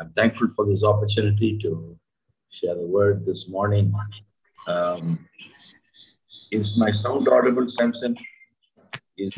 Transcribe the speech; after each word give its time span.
I'm 0.00 0.12
thankful 0.12 0.48
for 0.56 0.64
this 0.66 0.82
opportunity 0.82 1.58
to 1.58 1.94
share 2.48 2.74
the 2.74 2.86
word 2.86 3.26
this 3.26 3.50
morning. 3.50 3.92
Um, 4.66 5.28
is 6.50 6.78
my 6.78 6.90
sound 6.90 7.28
audible, 7.28 7.68
Samson? 7.68 8.16
Is 9.18 9.34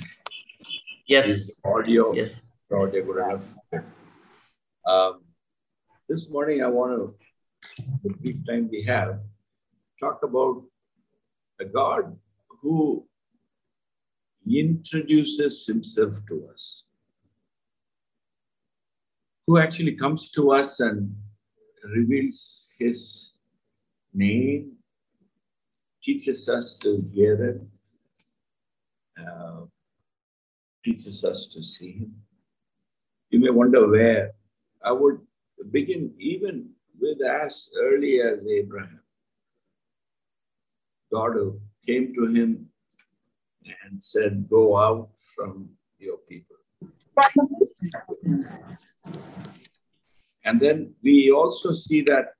yes 1.09 1.27
is 1.27 1.61
audio 1.64 2.12
yes 2.12 2.43
audio 2.72 3.04
good 3.04 3.25
enough? 3.25 3.85
Um, 4.87 5.22
this 6.08 6.30
morning 6.30 6.63
I 6.63 6.69
want 6.69 6.97
to, 6.97 7.15
the 8.04 8.10
brief 8.10 8.47
time 8.47 8.69
we 8.71 8.85
have, 8.85 9.19
talk 9.99 10.21
about 10.22 10.63
a 11.60 11.65
God 11.65 12.17
who 12.60 13.04
introduces 14.49 15.67
himself 15.67 16.15
to 16.29 16.48
us, 16.55 16.84
who 19.47 19.59
actually 19.59 19.95
comes 19.97 20.30
to 20.33 20.52
us 20.52 20.80
and 20.80 21.15
reveals 21.85 22.69
his 22.79 23.37
name, 24.15 24.73
teaches 26.03 26.49
us 26.49 26.77
to 26.79 27.05
hear 27.12 27.45
it, 27.45 27.61
uh, 29.21 29.63
teaches 30.85 31.25
us 31.25 31.47
to 31.47 31.63
see 31.63 31.93
him. 31.93 32.15
You 33.30 33.41
may 33.41 33.51
wonder 33.51 33.89
where. 33.89 34.33
I 34.85 34.93
would 34.93 35.21
begin 35.71 36.13
even 36.19 36.71
with 37.01 37.23
as 37.23 37.69
early 37.80 38.21
as 38.21 38.45
Abraham. 38.47 39.01
God 41.13 41.35
came 41.87 42.15
to 42.15 42.27
him 42.27 42.69
and 43.65 44.02
said, 44.02 44.49
Go 44.49 44.77
out 44.77 45.11
from 45.35 45.71
your 45.99 46.19
people. 46.29 46.57
And 50.45 50.61
then 50.61 50.95
we 51.02 51.30
also 51.30 51.73
see 51.73 52.02
that 52.02 52.35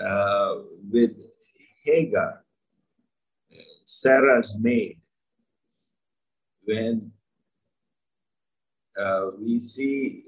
uh, 0.00 0.62
with 0.90 1.12
Hagar, 1.84 2.44
Sarah's 3.84 4.56
maid, 4.58 4.98
when 6.64 7.10
uh, 8.98 9.30
we 9.38 9.60
see 9.60 10.24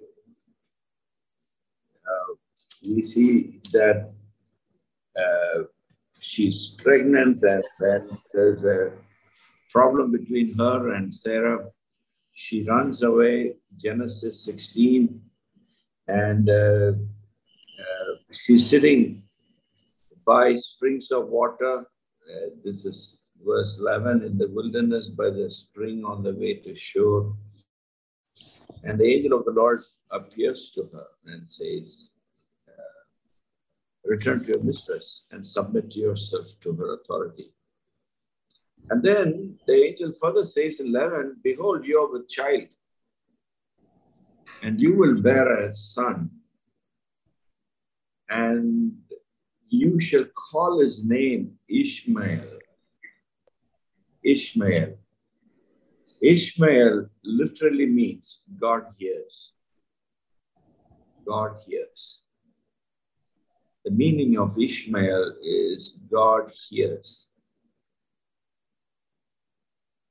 uh, 2.07 2.35
we 2.89 3.03
see 3.03 3.61
that 3.73 4.11
uh, 5.19 5.63
she's 6.19 6.77
pregnant 6.83 7.43
and 7.43 7.65
then 7.79 8.09
there's 8.33 8.65
a 8.65 8.93
problem 9.73 10.13
between 10.13 10.57
her 10.57 10.95
and 10.95 11.15
Sarah. 11.15 11.67
She 12.33 12.65
runs 12.65 13.03
away, 13.03 13.57
Genesis 13.77 14.45
16, 14.45 15.21
and 16.09 16.49
uh, 16.49 16.93
uh, 17.83 18.13
she's 18.33 18.69
sitting 18.69 19.23
by 20.25 20.55
springs 20.55 21.11
of 21.11 21.29
water. 21.29 21.81
Uh, 21.81 22.51
this 22.65 22.85
is 22.85 23.27
verse 23.45 23.79
11 23.81 24.23
in 24.23 24.39
the 24.39 24.49
wilderness 24.49 25.09
by 25.09 25.31
the 25.31 25.49
spring 25.49 26.05
on 26.05 26.23
the 26.23 26.33
way 26.33 26.55
to 26.55 26.75
Shur. 26.75 27.33
And 28.85 28.99
the 28.99 29.05
angel 29.05 29.39
of 29.39 29.45
the 29.45 29.53
Lord 29.53 29.81
appears 30.11 30.71
to 30.75 30.89
her 30.93 31.07
and 31.27 31.49
says, 31.49 32.11
uh, 32.69 33.01
Return 34.05 34.41
to 34.45 34.53
your 34.53 34.63
mistress 34.63 35.27
and 35.31 35.45
submit 35.45 35.95
yourself 35.95 36.47
to 36.63 36.73
her 36.75 36.95
authority. 36.95 37.53
And 38.89 39.03
then 39.03 39.59
the 39.67 39.75
angel 39.75 40.13
further 40.13 40.45
says 40.45 40.81
in 40.81 40.89
11, 40.89 41.37
Behold, 41.43 41.85
you 41.85 42.01
are 42.01 42.11
with 42.11 42.29
child, 42.29 42.65
and 44.63 44.81
you 44.81 44.97
will 44.97 45.21
bear 45.23 45.69
a 45.69 45.75
son, 45.75 46.31
and 48.29 48.93
you 49.69 50.01
shall 50.01 50.25
call 50.51 50.81
his 50.81 51.05
name 51.05 51.59
Ishmael. 51.69 52.59
Ishmael. 54.25 54.97
Ishmael 56.21 57.09
literally 57.25 57.87
means 57.87 58.43
God 58.61 58.85
hears. 58.99 59.53
God 61.27 61.57
hears. 61.67 62.23
The 63.85 63.91
meaning 63.93 64.37
of 64.37 64.59
Ishmael 64.59 65.37
is 65.43 66.01
God 66.11 66.53
hears. 66.69 67.30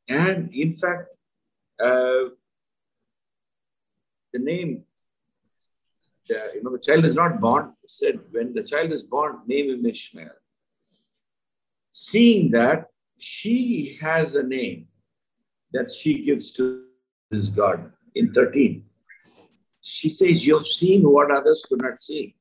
And 0.09 0.51
in 0.53 0.75
fact, 0.75 1.09
uh, 1.79 2.33
the 4.33 4.39
name, 4.39 4.83
the, 6.27 6.51
you 6.55 6.63
know, 6.63 6.71
the 6.71 6.83
child 6.83 7.05
is 7.05 7.13
not 7.13 7.39
born, 7.39 7.73
said 7.85 8.19
when 8.31 8.53
the 8.53 8.63
child 8.63 8.91
is 8.91 9.03
born, 9.03 9.39
name 9.45 9.69
him 9.69 9.85
Ishmael. 9.85 10.31
Seeing 11.91 12.51
that 12.51 12.87
she 13.19 13.99
has 14.01 14.35
a 14.35 14.43
name 14.43 14.87
that 15.73 15.91
she 15.91 16.23
gives 16.23 16.51
to 16.53 16.85
this 17.29 17.49
God 17.49 17.91
in 18.15 18.33
13. 18.33 18.83
She 19.81 20.09
says, 20.09 20.45
You've 20.45 20.67
seen 20.67 21.03
what 21.03 21.31
others 21.31 21.63
could 21.67 21.81
not 21.81 22.01
see. 22.01 22.35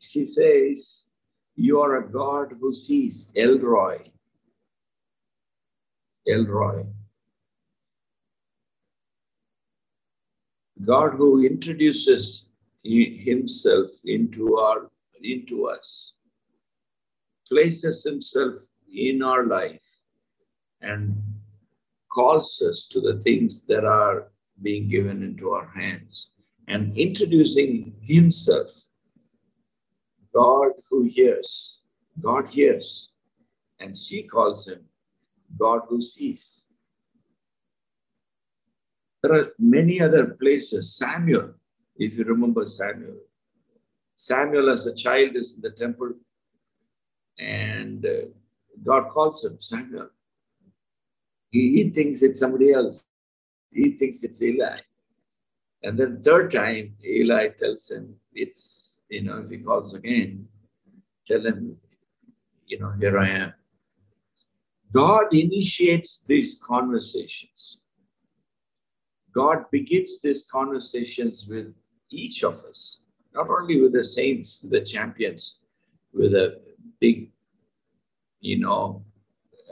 She 0.00 0.24
says, 0.24 1.06
You 1.54 1.80
are 1.80 1.96
a 1.96 2.10
God 2.10 2.54
who 2.60 2.74
sees 2.74 3.30
El 3.36 3.58
Roi. 6.26 6.34
El 6.34 6.46
Roi. 6.46 6.82
God 10.84 11.14
who 11.16 11.44
introduces 11.44 12.50
himself 12.82 13.90
into 14.04 14.56
our 14.56 14.90
into 15.22 15.68
us, 15.68 16.12
places 17.48 18.04
himself 18.04 18.56
in 18.92 19.22
our 19.22 19.46
life 19.46 20.00
and 20.82 21.16
calls 22.12 22.62
us 22.62 22.86
to 22.86 23.00
the 23.00 23.22
things 23.22 23.66
that 23.66 23.84
are 23.84 24.30
being 24.62 24.88
given 24.88 25.22
into 25.22 25.50
our 25.50 25.68
hands 25.74 26.32
and 26.68 26.96
introducing 26.96 27.94
himself. 28.02 28.70
God 30.34 30.72
who 30.90 31.04
hears, 31.04 31.80
God 32.20 32.48
hears, 32.48 33.12
and 33.80 33.96
she 33.96 34.24
calls 34.24 34.68
him 34.68 34.84
God 35.58 35.82
who 35.88 36.00
sees. 36.02 36.66
There 39.22 39.32
are 39.32 39.52
many 39.58 40.00
other 40.00 40.26
places. 40.26 40.94
Samuel, 40.94 41.54
if 41.96 42.14
you 42.14 42.24
remember 42.24 42.66
Samuel. 42.66 43.16
Samuel, 44.14 44.70
as 44.70 44.86
a 44.86 44.94
child, 44.94 45.34
is 45.36 45.54
in 45.56 45.62
the 45.62 45.70
temple, 45.70 46.12
and 47.38 48.04
uh, 48.04 48.26
God 48.82 49.08
calls 49.08 49.44
him 49.44 49.56
Samuel. 49.60 50.10
He, 51.50 51.76
he 51.76 51.90
thinks 51.90 52.22
it's 52.22 52.38
somebody 52.38 52.72
else. 52.72 53.04
He 53.72 53.92
thinks 53.92 54.22
it's 54.22 54.42
Eli. 54.42 54.78
And 55.82 55.98
then 55.98 56.22
third 56.22 56.50
time, 56.50 56.94
Eli 57.04 57.48
tells 57.48 57.90
him, 57.90 58.14
it's, 58.32 59.00
you 59.08 59.22
know, 59.22 59.38
if 59.38 59.50
he 59.50 59.58
calls 59.58 59.94
again, 59.94 60.48
tell 61.26 61.44
him, 61.44 61.76
you 62.66 62.78
know, 62.78 62.92
here 62.98 63.18
I 63.18 63.28
am. 63.28 63.52
God 64.94 65.34
initiates 65.34 66.22
these 66.24 66.62
conversations. 66.64 67.78
God 69.34 69.64
begins 69.72 70.20
these 70.20 70.46
conversations 70.46 71.48
with 71.48 71.74
each 72.10 72.44
of 72.44 72.62
us, 72.64 73.00
not 73.34 73.48
only 73.50 73.80
with 73.80 73.92
the 73.92 74.04
saints, 74.04 74.60
the 74.60 74.80
champions, 74.80 75.58
with 76.12 76.30
the 76.30 76.60
big, 77.00 77.32
you 78.38 78.60
know, 78.60 79.04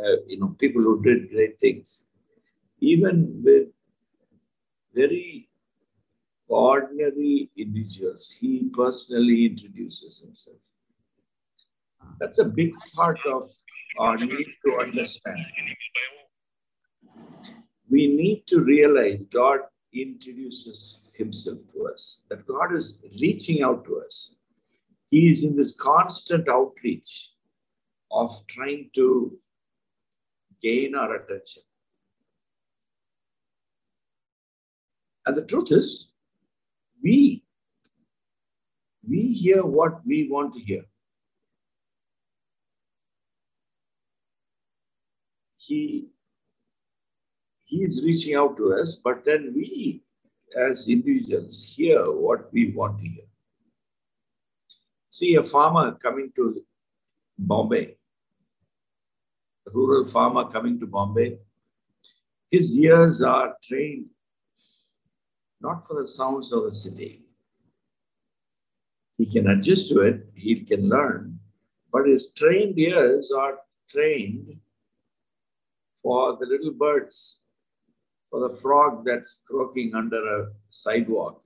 uh, 0.01 0.17
you 0.27 0.41
know, 0.41 0.57
people 0.59 0.83
who 0.83 1.01
did 1.05 1.31
great 1.31 1.61
things, 1.61 2.09
even 2.81 3.43
with 3.45 3.69
very 4.93 5.49
ordinary 6.49 7.49
individuals, 7.57 8.29
he 8.29 8.69
personally 8.75 9.47
introduces 9.47 10.21
himself. 10.21 10.57
That's 12.19 12.41
a 12.41 12.45
big 12.45 12.73
part 12.97 13.25
of 13.27 13.45
our 13.99 14.17
need 14.17 14.47
to 14.65 14.79
understand. 14.81 15.45
We 17.91 18.07
need 18.09 18.45
to 18.49 18.61
realize 18.61 19.25
God 19.27 19.61
introduces 19.93 21.09
himself 21.13 21.59
to 21.75 21.89
us, 21.93 22.23
that 22.31 22.47
God 22.47 22.75
is 22.75 23.05
reaching 23.21 23.63
out 23.63 23.85
to 23.85 24.03
us. 24.07 24.37
He 25.11 25.31
is 25.31 25.45
in 25.45 25.57
this 25.57 25.77
constant 25.77 26.49
outreach 26.49 27.31
of 28.11 28.31
trying 28.47 28.91
to 28.95 29.39
gain 30.63 30.95
our 30.95 31.17
attention. 31.17 31.63
And 35.27 35.37
the 35.37 35.43
truth 35.43 35.71
is, 35.71 36.13
we, 37.03 37.45
we 39.07 39.33
hear 39.33 39.65
what 39.65 40.05
we 40.07 40.29
want 40.31 40.55
to 40.55 40.61
hear. 40.61 40.85
He, 45.73 46.09
he 47.65 47.79
is 47.83 48.03
reaching 48.05 48.35
out 48.35 48.59
to 48.59 48.75
us, 48.79 49.01
but 49.03 49.25
then 49.25 49.55
we 49.57 50.03
as 50.55 50.87
individuals 50.87 51.65
hear 51.75 52.01
what 52.25 52.53
we 52.53 52.73
want 52.73 52.99
to 52.99 53.09
hear. 53.09 53.29
See 55.09 55.35
a 55.37 55.43
farmer 55.43 55.93
coming 55.93 56.31
to 56.37 56.63
Bombay, 57.39 57.97
a 59.67 59.71
rural 59.73 60.05
farmer 60.05 60.45
coming 60.51 60.79
to 60.81 60.87
Bombay, 60.87 61.39
his 62.51 62.79
ears 62.79 63.23
are 63.23 63.57
trained 63.67 64.11
not 65.63 65.87
for 65.87 66.03
the 66.03 66.07
sounds 66.07 66.53
of 66.53 66.65
the 66.65 66.73
city. 66.73 67.23
He 69.17 69.25
can 69.25 69.47
adjust 69.47 69.89
to 69.89 70.01
it, 70.01 70.27
he 70.35 70.65
can 70.65 70.91
learn, 70.91 71.39
but 71.91 72.07
his 72.07 72.33
trained 72.33 72.79
ears 72.79 73.33
are 73.33 73.55
trained 73.89 74.59
for 76.03 76.37
the 76.39 76.47
little 76.47 76.73
birds, 76.73 77.41
for 78.31 78.41
the 78.41 78.55
frog 78.57 79.05
that's 79.05 79.43
croaking 79.49 79.95
under 79.95 80.41
a 80.41 80.51
sidewalk 80.69 81.43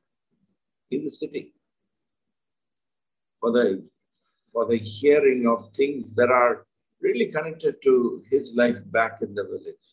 in 0.91 1.05
the 1.05 1.11
city, 1.11 1.53
for 3.41 3.53
the, 3.53 3.85
for 4.53 4.67
the 4.67 4.79
hearing 4.79 5.47
of 5.47 5.69
things 5.75 6.15
that 6.15 6.31
are 6.31 6.67
really 7.01 7.27
connected 7.27 7.77
to 7.83 8.23
his 8.31 8.55
life 8.55 8.79
back 8.91 9.21
in 9.21 9.35
the 9.35 9.45
village. 9.45 9.87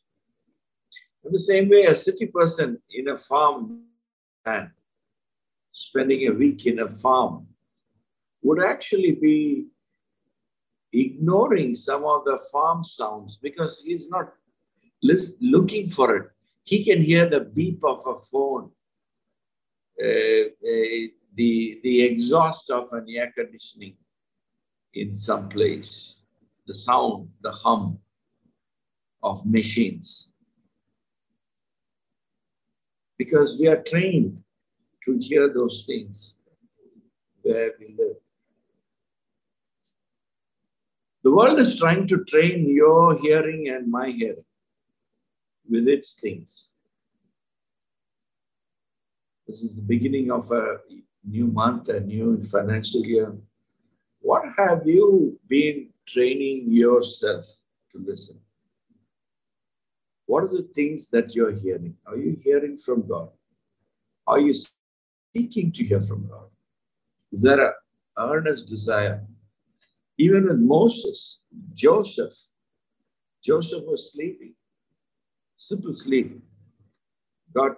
In 1.25 1.31
the 1.31 1.39
same 1.39 1.69
way, 1.69 1.83
a 1.85 1.95
city 1.95 2.27
person 2.27 2.81
in 2.89 3.09
a 3.09 3.17
farm 3.17 3.83
and 4.45 4.69
spending 5.71 6.27
a 6.27 6.33
week 6.33 6.65
in 6.65 6.79
a 6.79 6.87
farm 6.87 7.47
would 8.41 8.63
actually 8.63 9.13
be 9.13 9.67
ignoring 10.91 11.73
some 11.73 12.03
of 12.05 12.23
the 12.25 12.37
farm 12.51 12.83
sounds 12.83 13.37
because 13.37 13.81
he's 13.83 14.09
not 14.09 14.33
looking 15.03 15.89
for 15.89 16.15
it. 16.15 16.29
He 16.63 16.83
can 16.83 17.01
hear 17.03 17.25
the 17.25 17.41
beep 17.41 17.83
of 17.83 17.99
a 18.07 18.15
phone, 18.15 18.71
uh, 20.01 20.05
uh, 20.05 21.07
the, 21.35 21.79
the 21.83 22.03
exhaust 22.03 22.69
of 22.69 22.91
an 22.93 23.05
air 23.09 23.33
conditioning 23.35 23.95
in 24.93 25.15
some 25.15 25.49
place, 25.49 26.21
the 26.67 26.73
sound, 26.73 27.29
the 27.41 27.51
hum 27.51 27.99
of 29.21 29.45
machines. 29.45 30.31
Because 33.17 33.57
we 33.59 33.67
are 33.67 33.81
trained 33.81 34.41
to 35.05 35.17
hear 35.17 35.53
those 35.53 35.85
things 35.85 36.39
where 37.41 37.71
we 37.79 37.95
live. 37.97 38.17
The 41.23 41.33
world 41.33 41.59
is 41.59 41.77
trying 41.77 42.07
to 42.07 42.23
train 42.25 42.69
your 42.69 43.17
hearing 43.19 43.69
and 43.69 43.89
my 43.89 44.09
hearing 44.09 44.43
with 45.69 45.87
its 45.87 46.15
things. 46.15 46.71
This 49.47 49.63
is 49.63 49.75
the 49.75 49.81
beginning 49.81 50.31
of 50.31 50.51
a 50.51 50.77
new 51.27 51.47
month, 51.47 51.89
a 51.89 51.99
new 51.99 52.43
financial 52.43 53.05
year. 53.05 53.35
What 54.19 54.43
have 54.57 54.85
you 54.85 55.39
been 55.47 55.89
training 56.07 56.71
yourself 56.71 57.45
to 57.91 57.99
listen? 57.99 58.39
What 60.25 60.45
are 60.45 60.47
the 60.47 60.63
things 60.63 61.09
that 61.09 61.35
you're 61.35 61.53
hearing? 61.53 61.95
Are 62.05 62.17
you 62.17 62.37
hearing 62.41 62.77
from 62.77 63.05
God? 63.07 63.29
Are 64.25 64.39
you 64.39 64.53
seeking 65.35 65.71
to 65.73 65.83
hear 65.83 66.01
from 66.01 66.27
God? 66.27 66.47
Is 67.31 67.41
there 67.41 67.61
an 67.65 67.73
earnest 68.17 68.67
desire? 68.67 69.25
Even 70.17 70.45
with 70.45 70.59
Moses, 70.59 71.39
Joseph, 71.73 72.33
Joseph 73.43 73.83
was 73.85 74.13
sleeping, 74.13 74.53
simple 75.67 75.93
sleep. 75.93 76.41
God 77.55 77.73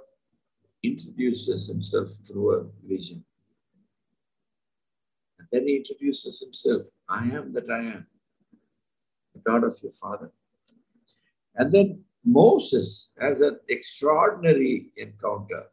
introduces 0.83 1.67
himself 1.67 2.09
through 2.25 2.55
a 2.55 2.65
vision. 2.87 3.23
And 5.39 5.47
then 5.51 5.67
he 5.67 5.77
introduces 5.77 6.41
himself 6.41 6.83
I 7.07 7.25
am 7.25 7.53
that 7.53 7.69
I 7.69 7.79
am, 7.79 8.07
the 9.33 9.41
God 9.41 9.63
of 9.63 9.77
your 9.83 9.91
father. 9.91 10.31
And 11.55 11.71
then 11.71 12.03
Moses 12.23 13.11
has 13.19 13.41
an 13.41 13.59
extraordinary 13.69 14.91
encounter 14.97 15.65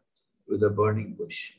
with 0.47 0.63
a 0.63 0.71
burning 0.71 1.15
bush. 1.15 1.53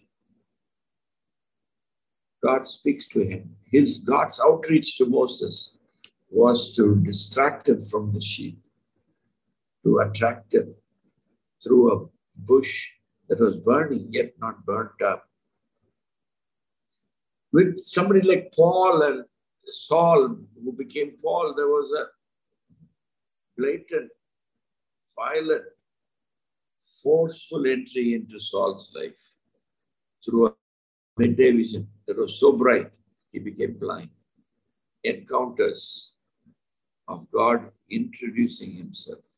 God 2.43 2.67
speaks 2.67 3.07
to 3.07 3.21
him. 3.21 3.55
His 3.71 3.99
God's 3.99 4.39
outreach 4.39 4.97
to 4.97 5.05
Moses 5.05 5.77
was 6.29 6.75
to 6.75 6.95
distract 6.97 7.69
him 7.69 7.83
from 7.83 8.11
the 8.11 8.21
sheep, 8.21 8.62
to 9.83 9.99
attract 9.99 10.53
him 10.53 10.73
through 11.63 11.93
a 11.93 12.05
bush 12.35 12.89
that 13.29 13.39
was 13.39 13.57
burning 13.57 14.07
yet 14.11 14.31
not 14.39 14.65
burnt 14.65 15.01
up. 15.01 15.25
With 17.51 17.77
somebody 17.77 18.21
like 18.21 18.53
Paul 18.55 19.01
and 19.03 19.25
Saul, 19.65 20.37
who 20.63 20.73
became 20.73 21.13
Paul, 21.21 21.53
there 21.55 21.67
was 21.67 21.91
a 21.91 22.05
blatant, 23.57 24.09
violent, 25.15 25.63
forceful 27.03 27.67
entry 27.67 28.13
into 28.15 28.39
Saul's 28.39 28.93
life 28.95 29.19
through 30.25 30.47
a 30.47 30.53
midday 31.17 31.51
vision 31.51 31.87
that 32.07 32.17
was 32.17 32.39
so 32.39 32.53
bright, 32.53 32.89
he 33.31 33.39
became 33.39 33.77
blind. 33.79 34.09
Encounters 35.03 36.13
of 37.07 37.29
God 37.31 37.71
introducing 37.91 38.73
himself. 38.73 39.32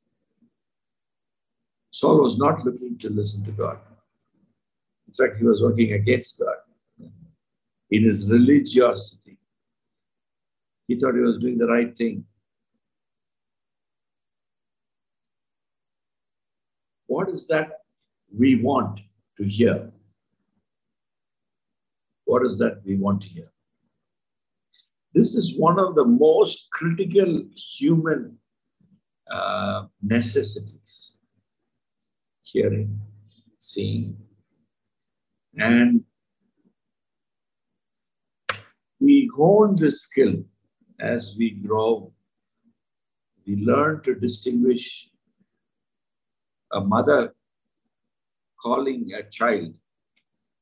Saul 1.95 2.19
was 2.19 2.37
not 2.37 2.65
looking 2.65 2.97
to 2.97 3.09
listen 3.09 3.41
to 3.45 3.51
God. 3.51 3.77
In 5.07 5.13
fact, 5.13 5.37
he 5.39 5.45
was 5.45 5.61
working 5.61 5.93
against 5.93 6.37
God 6.37 6.57
in 7.89 8.03
his 8.03 8.29
religiosity. 8.29 9.37
He 10.89 10.97
thought 10.97 11.15
he 11.15 11.21
was 11.21 11.37
doing 11.37 11.57
the 11.57 11.67
right 11.67 11.95
thing. 11.95 12.25
What 17.07 17.29
is 17.29 17.47
that 17.47 17.69
we 18.37 18.55
want 18.61 18.99
to 19.37 19.45
hear? 19.45 19.89
What 22.25 22.45
is 22.45 22.57
that 22.57 22.81
we 22.85 22.97
want 22.97 23.21
to 23.21 23.29
hear? 23.29 23.53
This 25.13 25.33
is 25.33 25.57
one 25.57 25.79
of 25.79 25.95
the 25.95 26.03
most 26.03 26.67
critical 26.71 27.45
human 27.55 28.37
uh, 29.31 29.85
necessities 30.01 31.14
hearing, 32.55 32.89
seeing, 33.57 34.17
and 35.57 36.03
we 38.99 39.29
hone 39.37 39.75
this 39.75 40.01
skill 40.01 40.35
as 40.99 41.35
we 41.37 41.49
grow. 41.51 42.11
We 43.45 43.57
learn 43.71 44.01
to 44.03 44.15
distinguish 44.15 45.09
a 46.71 46.81
mother 46.81 47.35
calling 48.63 49.11
a 49.13 49.23
child 49.29 49.73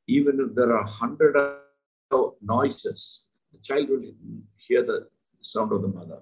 even 0.08 0.40
if 0.40 0.56
there 0.56 0.76
are 0.76 0.86
hundred 0.86 1.36
noises, 2.42 3.26
the 3.52 3.60
child 3.60 3.90
will 3.90 4.04
hear 4.58 4.84
the 4.84 5.08
sound 5.42 5.72
of 5.72 5.82
the 5.82 5.88
mother, 5.88 6.20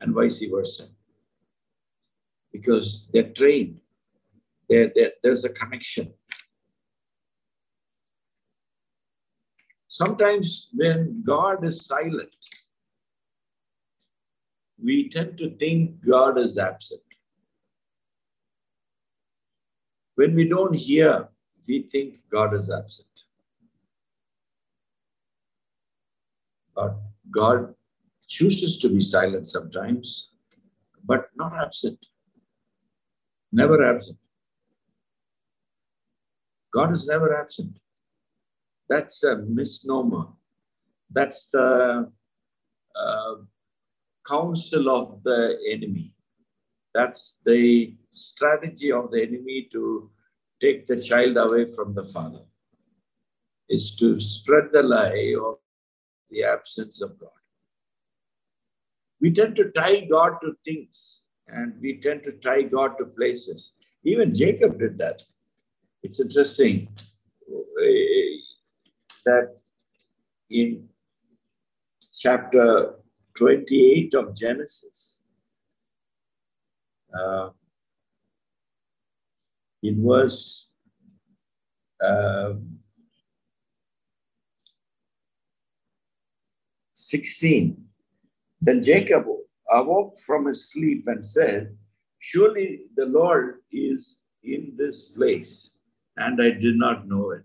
and 0.00 0.14
vice 0.14 0.44
versa. 0.44 0.84
Because 2.52 3.10
they're 3.12 3.30
trained, 3.30 3.80
they're, 4.68 4.90
they're, 4.94 5.12
there's 5.22 5.44
a 5.44 5.50
connection. 5.50 6.12
Sometimes 9.88 10.70
when 10.74 11.22
God 11.24 11.64
is 11.64 11.86
silent, 11.86 12.34
we 14.82 15.08
tend 15.08 15.38
to 15.38 15.56
think 15.56 16.04
God 16.04 16.38
is 16.38 16.58
absent. 16.58 17.00
When 20.16 20.34
we 20.34 20.48
don't 20.48 20.74
hear, 20.74 21.28
we 21.66 21.82
think 21.82 22.16
God 22.30 22.54
is 22.54 22.70
absent. 22.70 23.08
But 26.74 26.96
God 27.30 27.74
chooses 28.28 28.78
to 28.80 28.88
be 28.88 29.00
silent 29.00 29.48
sometimes, 29.48 30.30
but 31.04 31.28
not 31.36 31.54
absent. 31.54 31.98
Never 33.52 33.82
absent. 33.84 34.18
God 36.76 36.92
is 36.92 37.06
never 37.08 37.34
absent. 37.34 37.78
That's 38.90 39.24
a 39.24 39.36
misnomer. 39.36 40.26
That's 41.10 41.48
the 41.48 42.12
uh, 42.94 43.34
counsel 44.28 44.90
of 44.90 45.22
the 45.22 45.56
enemy. 45.70 46.14
That's 46.92 47.40
the 47.46 47.94
strategy 48.10 48.92
of 48.92 49.10
the 49.10 49.22
enemy 49.22 49.68
to 49.72 50.10
take 50.60 50.86
the 50.86 51.00
child 51.02 51.38
away 51.38 51.64
from 51.74 51.94
the 51.94 52.04
father, 52.04 52.44
is 53.70 53.96
to 53.96 54.20
spread 54.20 54.66
the 54.72 54.82
lie 54.82 55.34
of 55.42 55.56
the 56.30 56.44
absence 56.44 57.00
of 57.00 57.18
God. 57.18 57.40
We 59.20 59.30
tend 59.32 59.56
to 59.56 59.70
tie 59.70 60.00
God 60.00 60.32
to 60.42 60.52
things 60.62 61.22
and 61.48 61.72
we 61.80 62.00
tend 62.00 62.22
to 62.24 62.32
tie 62.32 62.62
God 62.62 62.98
to 62.98 63.06
places. 63.06 63.72
Even 64.04 64.34
Jacob 64.34 64.78
did 64.78 64.98
that. 64.98 65.22
It's 66.02 66.20
interesting. 66.20 66.88
uh, 67.48 68.36
that 69.24 69.56
in 70.50 70.88
chapter 72.16 72.94
28 73.36 74.14
of 74.14 74.34
Genesis, 74.34 75.22
uh, 77.12 77.50
in 79.82 80.04
verse 80.06 80.68
um, 82.04 82.78
16, 86.94 87.76
then 88.60 88.82
Jacob 88.82 89.24
awoke 89.70 90.18
from 90.24 90.46
his 90.46 90.70
sleep 90.70 91.04
and 91.06 91.24
said, 91.24 91.76
Surely 92.18 92.86
the 92.96 93.06
Lord 93.06 93.58
is 93.70 94.20
in 94.42 94.74
this 94.76 95.08
place, 95.08 95.75
and 96.16 96.40
I 96.40 96.50
did 96.50 96.76
not 96.76 97.06
know 97.06 97.30
it. 97.30 97.44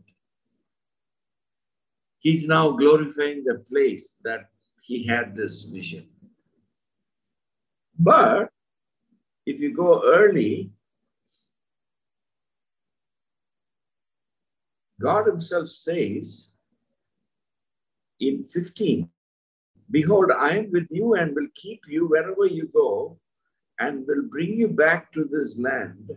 He's 2.20 2.48
now 2.48 2.72
glorifying 2.72 3.44
the 3.44 3.64
place 3.70 4.16
that 4.24 4.50
he 4.84 5.08
had 5.08 5.36
this 5.36 5.64
vision. 5.64 6.08
But 7.98 8.50
if 9.46 9.60
you 9.60 9.74
go 9.74 10.04
early, 10.06 10.72
God 15.00 15.26
Himself 15.26 15.68
says 15.68 16.52
in 18.20 18.46
15, 18.46 19.10
Behold, 19.90 20.32
I 20.38 20.58
am 20.58 20.72
with 20.72 20.88
you 20.92 21.16
and 21.16 21.36
will 21.36 21.48
keep 21.56 21.82
you 21.88 22.08
wherever 22.08 22.46
you 22.46 22.70
go 22.72 23.20
and 23.80 24.06
will 24.08 24.24
bring 24.30 24.60
you 24.60 24.68
back 24.68 25.12
to 25.14 25.26
this 25.26 25.60
land, 25.60 26.12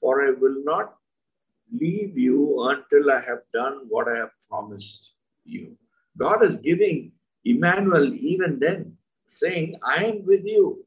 for 0.00 0.26
I 0.26 0.30
will 0.30 0.64
not 0.64 0.94
leave 1.72 2.16
you 2.16 2.62
until 2.70 3.10
I 3.10 3.20
have 3.20 3.40
done 3.52 3.86
what 3.88 4.08
I 4.08 4.18
have 4.18 4.30
promised 4.48 5.12
you. 5.44 5.76
God 6.16 6.44
is 6.44 6.58
giving 6.58 7.12
Emmanuel 7.44 8.12
even 8.14 8.58
then, 8.58 8.96
saying, 9.26 9.76
I 9.82 10.04
am 10.04 10.24
with 10.24 10.44
you. 10.44 10.84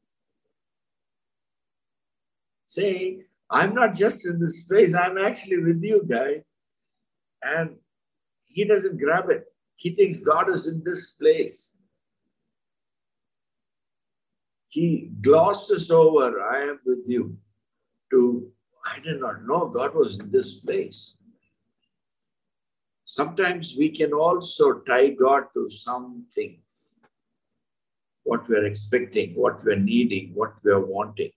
Saying, 2.66 3.24
I'm 3.50 3.74
not 3.74 3.94
just 3.94 4.26
in 4.26 4.40
this 4.40 4.64
place, 4.64 4.94
I'm 4.94 5.18
actually 5.18 5.62
with 5.62 5.82
you, 5.82 6.06
guy. 6.08 6.42
And 7.42 7.76
he 8.46 8.64
doesn't 8.64 8.98
grab 8.98 9.30
it. 9.30 9.44
He 9.76 9.94
thinks 9.94 10.18
God 10.18 10.50
is 10.50 10.66
in 10.66 10.82
this 10.84 11.12
place. 11.12 11.74
He 14.68 15.10
glosses 15.20 15.90
over, 15.90 16.42
I 16.42 16.62
am 16.62 16.80
with 16.84 17.04
you, 17.06 17.36
to, 18.10 18.50
I 18.84 19.00
did 19.00 19.20
not 19.20 19.46
know 19.46 19.68
God 19.68 19.94
was 19.94 20.20
in 20.20 20.30
this 20.30 20.56
place. 20.56 21.16
Sometimes 23.04 23.74
we 23.78 23.90
can 23.90 24.12
also 24.12 24.80
tie 24.80 25.10
God 25.10 25.44
to 25.54 25.70
some 25.70 26.26
things. 26.34 27.00
What 28.24 28.48
we're 28.48 28.66
expecting, 28.66 29.34
what 29.34 29.64
we're 29.64 29.76
needing, 29.76 30.32
what 30.34 30.54
we're 30.62 30.84
wanting. 30.84 31.30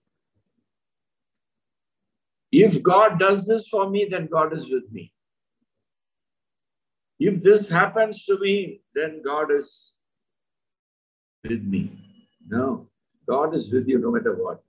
If 2.50 2.82
God 2.82 3.18
does 3.18 3.46
this 3.46 3.68
for 3.68 3.90
me, 3.90 4.08
then 4.10 4.26
God 4.26 4.56
is 4.56 4.70
with 4.70 4.90
me. 4.90 5.12
If 7.18 7.42
this 7.42 7.68
happens 7.68 8.24
to 8.26 8.38
me, 8.38 8.80
then 8.94 9.22
God 9.24 9.50
is 9.52 9.94
with 11.44 11.62
me. 11.62 11.92
No, 12.46 12.88
God 13.28 13.54
is 13.54 13.70
with 13.70 13.86
you 13.86 13.98
no 13.98 14.10
matter 14.10 14.34
what. 14.34 14.62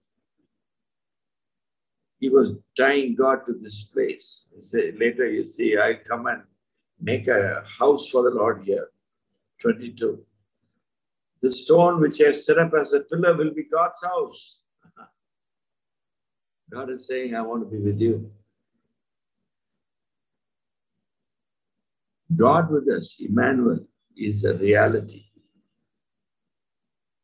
He 2.20 2.30
was 2.30 2.60
tying 2.80 3.16
God 3.16 3.46
to 3.46 3.54
this 3.62 3.84
place. 3.84 4.48
Say, 4.60 4.92
later 4.98 5.30
you 5.30 5.46
see, 5.46 5.78
I 5.78 5.96
come 5.96 6.28
and 6.28 6.44
make 7.00 7.28
a 7.28 7.64
house 7.80 8.08
for 8.10 8.24
the 8.24 8.30
Lord 8.30 8.64
here. 8.64 8.88
22. 9.62 10.20
The 11.42 11.52
stone 11.52 12.00
which 12.00 12.22
I 12.22 12.32
set 12.32 12.58
up 12.58 12.74
as 12.80 12.94
a 12.94 13.02
pillar 13.02 13.36
will 13.36 13.54
be 13.54 13.64
God's 13.64 14.02
house. 14.04 14.60
God 16.72 16.90
is 16.90 17.08
saying, 17.08 17.36
I 17.36 17.42
want 17.42 17.64
to 17.64 17.70
be 17.70 17.84
with 17.84 18.00
you. 18.00 18.32
God 22.36 22.70
with 22.72 22.88
us, 22.88 23.18
Emmanuel, 23.20 23.80
is 24.16 24.46
a 24.46 24.54
reality. 24.54 25.26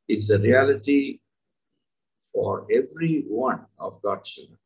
It's 0.07 0.29
a 0.29 0.39
reality 0.39 1.19
for 2.33 2.67
every 2.71 3.23
one 3.27 3.65
of 3.79 4.01
God's 4.01 4.29
children. 4.29 4.59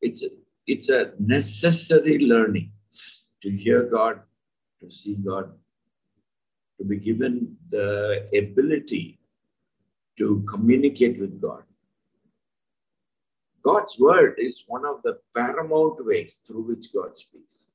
It's 0.00 0.22
a, 0.24 0.28
it's 0.66 0.88
a 0.88 1.12
necessary 1.18 2.18
learning 2.18 2.72
to 3.42 3.50
hear 3.50 3.84
God, 3.84 4.20
to 4.80 4.90
see 4.90 5.14
God, 5.14 5.52
to 6.78 6.84
be 6.84 6.96
given 6.96 7.56
the 7.70 8.28
ability 8.36 9.18
to 10.18 10.44
communicate 10.48 11.18
with 11.20 11.40
God. 11.40 11.62
God's 13.62 13.98
word 13.98 14.36
is 14.38 14.64
one 14.66 14.84
of 14.84 15.02
the 15.02 15.18
paramount 15.34 16.04
ways 16.04 16.42
through 16.46 16.62
which 16.62 16.92
God 16.92 17.16
speaks 17.16 17.72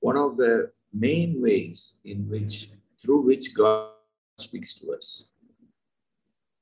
one 0.00 0.16
of 0.16 0.36
the 0.36 0.72
main 0.92 1.40
ways 1.40 1.94
in 2.04 2.28
which 2.28 2.70
through 3.00 3.22
which 3.22 3.54
God 3.54 3.90
speaks 4.38 4.74
to 4.80 4.92
us. 4.92 5.30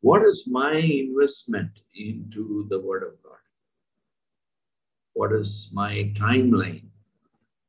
What 0.01 0.23
is 0.23 0.45
my 0.47 0.75
investment 0.75 1.71
into 1.97 2.67
the 2.69 2.79
Word 2.81 3.03
of 3.03 3.23
God? 3.23 3.28
What 5.19 5.33
is 5.33 5.71
my 5.73 6.13
timeline? 6.15 6.85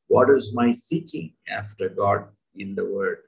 What 0.06 0.30
is 0.30 0.54
my 0.54 0.70
seeking 0.70 1.34
after 1.48 1.90
God 1.90 2.28
in 2.56 2.76
the 2.76 2.86
Word? 2.86 3.24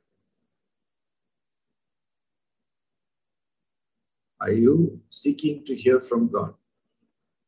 Are 4.40 4.52
you 4.52 5.02
seeking 5.10 5.66
to 5.66 5.76
hear 5.76 6.00
from 6.00 6.28
God? 6.32 6.54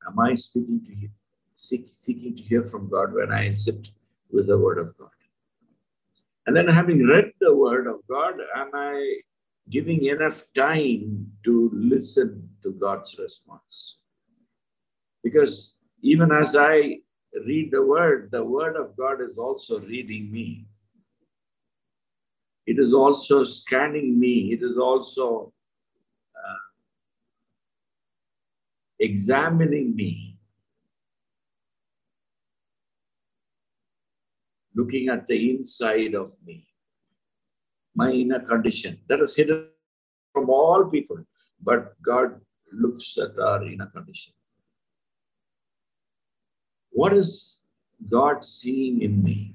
Am 0.08 0.20
I 0.20 0.34
seeking 0.34 0.82
to 0.88 0.96
hear, 0.96 1.12
seek, 1.56 1.90
seeking 1.92 2.36
to 2.38 2.42
hear 2.42 2.64
from 2.64 2.90
God 2.90 3.14
when 3.14 3.32
I 3.32 3.52
sit 3.52 3.92
with 4.32 4.48
the 4.48 4.58
Word 4.58 4.80
of 4.80 4.98
God. 4.98 5.20
And 6.48 6.58
then, 6.58 6.68
having 6.68 7.06
read 7.06 7.34
the 7.40 7.56
Word 7.56 7.86
of 7.86 8.00
God, 8.10 8.34
am 8.56 8.72
I 8.74 9.22
giving 9.70 10.06
enough 10.06 10.42
time 10.56 11.34
to 11.44 11.70
listen 11.72 12.50
to 12.64 12.72
God's 12.72 13.16
response? 13.20 14.00
Because 15.24 15.78
even 16.04 16.32
as 16.34 16.56
I 16.56 17.00
read 17.46 17.72
the 17.72 17.82
Word, 17.82 18.30
the 18.30 18.44
Word 18.44 18.76
of 18.76 18.96
God 18.98 19.22
is 19.22 19.38
also 19.38 19.80
reading 19.80 20.30
me. 20.32 20.66
It 22.68 22.78
is 22.78 22.94
also 22.94 23.44
scanning 23.46 24.20
me. 24.20 24.52
It 24.52 24.62
is 24.62 24.78
also 24.78 25.54
uh, 26.36 26.66
examining 29.00 29.96
me 29.96 30.38
looking 34.76 35.08
at 35.08 35.26
the 35.28 35.52
inside 35.52 36.16
of 36.16 36.32
me, 36.46 36.68
my 37.96 38.12
inner 38.12 38.40
condition 38.42 39.00
that 39.08 39.22
is 39.22 39.36
hidden 39.36 39.68
from 40.34 40.50
all 40.50 40.86
people, 40.86 41.24
but 41.62 41.94
God 42.02 42.42
looks 42.74 43.18
at 43.18 43.40
our 43.40 43.64
inner 43.64 43.86
condition. 43.86 44.34
What 46.94 47.14
is 47.14 47.60
God 48.08 48.46
seeing 48.46 49.02
in 49.02 49.24
me? 49.24 49.54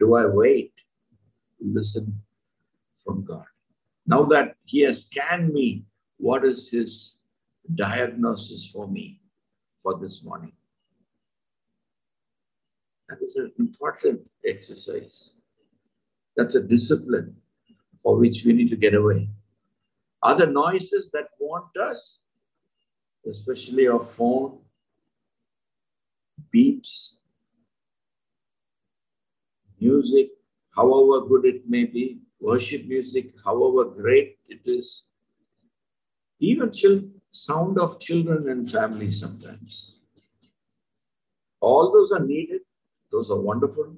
Do 0.00 0.14
I 0.14 0.26
wait 0.26 0.72
to 1.58 1.66
listen 1.66 2.22
from 3.04 3.24
God? 3.24 3.44
Now 4.06 4.24
that 4.24 4.56
He 4.64 4.80
has 4.80 5.06
scanned 5.06 5.52
me, 5.52 5.84
what 6.16 6.44
is 6.44 6.70
His 6.70 7.16
diagnosis 7.74 8.64
for 8.64 8.88
me 8.88 9.20
for 9.76 9.98
this 9.98 10.24
morning? 10.24 10.52
That 13.10 13.18
is 13.20 13.36
an 13.36 13.52
important 13.58 14.20
exercise. 14.46 15.34
That's 16.34 16.54
a 16.54 16.62
discipline 16.62 17.36
for 18.02 18.16
which 18.16 18.44
we 18.44 18.54
need 18.54 18.70
to 18.70 18.76
get 18.76 18.94
away. 18.94 19.28
Other 20.22 20.46
noises 20.46 21.10
that 21.10 21.28
want 21.38 21.76
us, 21.76 22.20
especially 23.28 23.86
our 23.86 24.02
phone, 24.02 24.58
beeps, 26.54 27.14
music, 29.80 30.30
however 30.74 31.26
good 31.26 31.44
it 31.46 31.68
may 31.68 31.84
be, 31.84 32.20
worship 32.40 32.86
music, 32.86 33.32
however 33.44 33.84
great 33.84 34.38
it 34.48 34.60
is, 34.64 35.04
even 36.40 36.72
sound 37.30 37.78
of 37.78 38.00
children 38.00 38.48
and 38.48 38.70
family 38.70 39.10
sometimes. 39.10 40.00
All 41.60 41.92
those 41.92 42.12
are 42.12 42.24
needed 42.24 42.60
those 43.10 43.30
are 43.30 43.40
wonderful. 43.40 43.96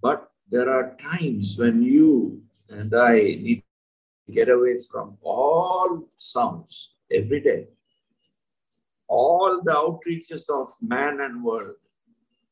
But 0.00 0.30
there 0.50 0.70
are 0.70 0.96
times 0.96 1.56
when 1.58 1.82
you 1.82 2.42
and 2.68 2.94
I 2.94 3.14
need 3.14 3.62
to 4.26 4.32
get 4.32 4.48
away 4.48 4.76
from 4.90 5.16
all 5.22 6.08
sounds 6.16 6.90
every 7.10 7.40
day. 7.40 7.68
All 9.08 9.60
the 9.64 9.72
outreaches 9.72 10.48
of 10.50 10.68
man 10.82 11.20
and 11.20 11.42
world, 11.42 11.76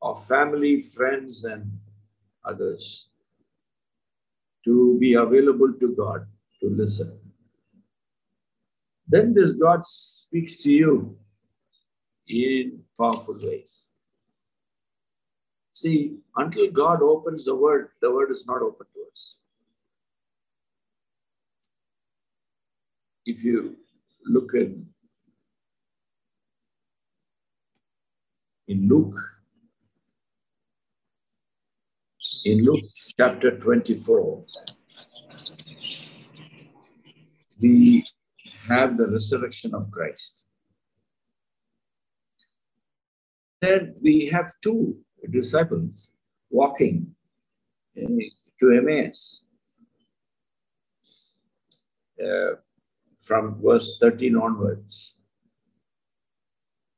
of 0.03 0.27
family, 0.27 0.81
friends, 0.81 1.45
and 1.45 1.71
others, 2.45 3.11
to 4.65 4.97
be 4.99 5.15
available 5.15 5.73
to 5.79 5.95
God, 5.95 6.27
to 6.61 6.69
listen. 6.71 7.19
Then 9.07 9.35
this 9.35 9.53
God 9.53 9.85
speaks 9.85 10.63
to 10.63 10.73
you 10.73 11.19
in 12.29 12.81
powerful 12.99 13.37
ways. 13.41 13.91
See, 15.73 16.17
until 16.37 16.71
God 16.71 17.03
opens 17.03 17.45
the 17.45 17.55
word, 17.55 17.91
the 18.01 18.11
word 18.11 18.31
is 18.31 18.47
not 18.47 18.63
open 18.63 18.87
to 18.95 19.01
us. 19.13 19.37
If 23.27 23.45
you 23.45 23.77
look 24.25 24.55
in, 24.55 24.87
in 28.69 28.89
Luke, 28.89 29.15
in 32.45 32.65
Luke 32.65 32.85
chapter 33.19 33.59
24, 33.59 34.45
we 37.61 38.05
have 38.69 38.97
the 38.97 39.07
resurrection 39.07 39.75
of 39.75 39.91
Christ. 39.91 40.43
Then 43.61 43.95
we 44.03 44.27
have 44.33 44.53
two 44.63 44.99
disciples 45.31 46.11
walking 46.51 47.15
to 47.97 48.71
Emmaus. 48.71 49.43
Uh, 52.23 52.57
from 53.21 53.61
verse 53.61 53.99
13 54.01 54.37
onwards. 54.37 55.16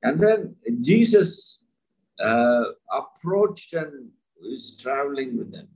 And 0.02 0.20
then 0.20 0.56
Jesus 0.80 1.58
uh, 2.22 2.64
approached 2.92 3.74
and 3.74 4.10
is 4.42 4.76
traveling 4.80 5.36
with 5.36 5.52
them. 5.52 5.68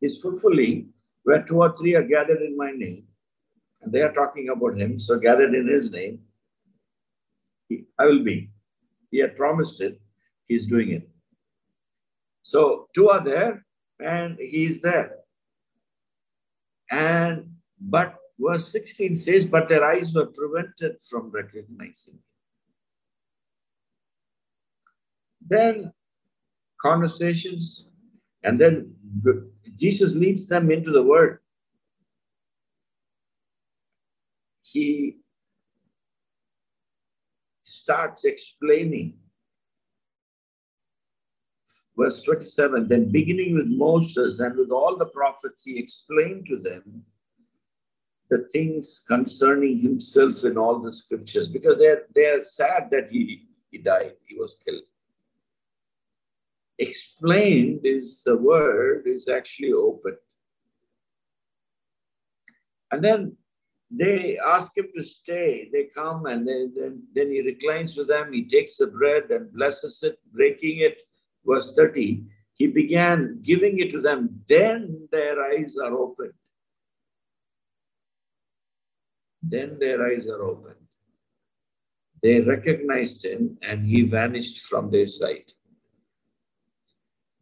He's 0.00 0.20
fulfilling 0.20 0.90
where 1.24 1.42
two 1.42 1.58
or 1.58 1.76
three 1.76 1.94
are 1.94 2.02
gathered 2.02 2.40
in 2.42 2.56
my 2.56 2.70
name, 2.70 3.04
and 3.82 3.92
they 3.92 4.00
are 4.02 4.12
talking 4.12 4.48
about 4.48 4.78
him, 4.78 4.98
so 4.98 5.18
gathered 5.18 5.54
in 5.54 5.68
his 5.68 5.90
name, 5.90 6.20
he, 7.68 7.84
I 7.98 8.06
will 8.06 8.24
be. 8.24 8.50
He 9.10 9.18
had 9.18 9.36
promised 9.36 9.80
it, 9.80 10.00
he's 10.46 10.66
doing 10.66 10.90
it. 10.90 11.08
So 12.42 12.88
two 12.94 13.10
are 13.10 13.22
there, 13.22 13.66
and 14.00 14.38
he 14.38 14.64
is 14.66 14.80
there. 14.80 15.16
And 16.90 17.56
but 17.80 18.16
verse 18.38 18.68
16 18.68 19.16
says, 19.16 19.44
but 19.44 19.68
their 19.68 19.84
eyes 19.84 20.14
were 20.14 20.26
prevented 20.26 20.96
from 21.08 21.30
recognizing 21.30 22.14
him. 22.14 22.22
Then 25.48 25.92
conversations, 26.80 27.86
and 28.42 28.60
then 28.60 28.94
Jesus 29.74 30.14
leads 30.14 30.46
them 30.46 30.70
into 30.70 30.90
the 30.90 31.02
word. 31.02 31.38
He 34.62 35.18
starts 37.62 38.24
explaining. 38.24 39.18
Verse 41.96 42.22
27 42.22 42.88
Then, 42.88 43.10
beginning 43.10 43.54
with 43.54 43.66
Moses 43.66 44.38
and 44.40 44.56
with 44.56 44.70
all 44.70 44.96
the 44.96 45.06
prophets, 45.06 45.62
he 45.64 45.78
explained 45.78 46.46
to 46.46 46.58
them 46.58 47.04
the 48.30 48.46
things 48.52 49.02
concerning 49.08 49.78
himself 49.80 50.44
in 50.44 50.58
all 50.58 50.78
the 50.80 50.92
scriptures 50.92 51.48
because 51.48 51.78
they're, 51.78 52.02
they're 52.14 52.42
sad 52.42 52.88
that 52.90 53.08
he, 53.10 53.48
he 53.70 53.78
died, 53.78 54.12
he 54.26 54.38
was 54.38 54.62
killed. 54.66 54.82
Explained 56.78 57.80
is 57.84 58.22
the 58.24 58.36
word 58.36 59.06
is 59.06 59.28
actually 59.28 59.72
open. 59.72 60.16
And 62.90 63.04
then 63.04 63.36
they 63.90 64.38
ask 64.38 64.76
him 64.76 64.88
to 64.94 65.02
stay. 65.02 65.68
They 65.72 65.88
come 65.94 66.26
and 66.26 66.46
then, 66.46 66.72
then, 66.76 67.02
then 67.14 67.30
he 67.32 67.42
reclines 67.42 67.96
with 67.96 68.08
them. 68.08 68.32
He 68.32 68.46
takes 68.46 68.76
the 68.76 68.86
bread 68.86 69.24
and 69.30 69.52
blesses 69.52 70.02
it, 70.02 70.18
breaking 70.32 70.78
it. 70.80 70.98
Verse 71.44 71.72
30 71.74 72.24
he 72.54 72.66
began 72.66 73.40
giving 73.42 73.78
it 73.78 73.92
to 73.92 74.00
them. 74.00 74.40
Then 74.48 75.06
their 75.12 75.40
eyes 75.40 75.76
are 75.78 75.96
opened 75.96 76.32
then 79.50 79.78
their 79.78 80.04
eyes 80.06 80.26
are 80.26 80.42
opened. 80.42 80.74
They 82.22 82.40
recognized 82.40 83.24
him 83.24 83.58
and 83.62 83.86
he 83.86 84.02
vanished 84.02 84.60
from 84.62 84.90
their 84.90 85.06
sight. 85.06 85.52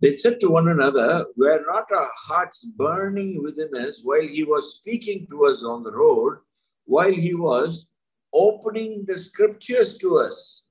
They 0.00 0.12
said 0.12 0.40
to 0.40 0.50
one 0.50 0.68
another, 0.68 1.26
Were 1.36 1.64
not 1.66 1.90
our 1.90 2.10
hearts 2.16 2.64
burning 2.64 3.42
within 3.42 3.74
us 3.76 4.00
while 4.02 4.26
he 4.26 4.44
was 4.44 4.76
speaking 4.76 5.26
to 5.30 5.46
us 5.46 5.62
on 5.62 5.82
the 5.82 5.92
road, 5.92 6.38
while 6.84 7.12
he 7.12 7.34
was 7.34 7.86
opening 8.32 9.04
the 9.06 9.16
scriptures 9.16 9.96
to 9.98 10.18
us? 10.18 10.64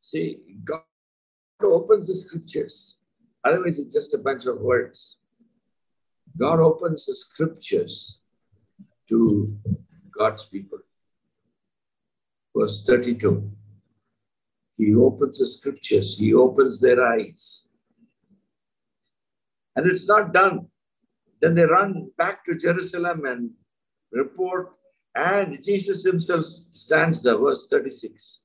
See, 0.00 0.38
God 0.62 0.82
opens 1.62 2.08
the 2.08 2.14
scriptures. 2.14 2.96
Otherwise, 3.42 3.78
it's 3.78 3.94
just 3.94 4.14
a 4.14 4.18
bunch 4.18 4.46
of 4.46 4.60
words. 4.60 5.16
God 6.38 6.60
opens 6.60 7.06
the 7.06 7.16
scriptures 7.16 8.20
to 9.08 9.56
God's 10.16 10.44
people. 10.44 10.78
Verse 12.54 12.84
32. 12.84 13.50
He 14.76 14.94
opens 14.94 15.38
the 15.38 15.46
scriptures, 15.46 16.18
he 16.18 16.34
opens 16.34 16.80
their 16.80 17.04
eyes. 17.04 17.68
And 19.74 19.86
it's 19.86 20.08
not 20.08 20.32
done. 20.32 20.68
Then 21.40 21.54
they 21.54 21.64
run 21.64 22.10
back 22.16 22.44
to 22.46 22.54
Jerusalem 22.56 23.24
and 23.26 23.50
report, 24.10 24.72
and 25.14 25.62
Jesus 25.62 26.04
himself 26.04 26.44
stands 26.44 27.22
there, 27.22 27.38
verse 27.38 27.66
36. 27.68 28.42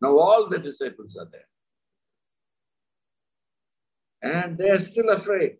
Now 0.00 0.18
all 0.18 0.48
the 0.48 0.58
disciples 0.58 1.16
are 1.16 1.28
there. 1.30 1.48
And 4.22 4.58
they're 4.58 4.78
still 4.78 5.10
afraid. 5.10 5.56